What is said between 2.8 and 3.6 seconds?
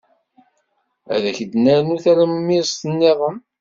niḍen.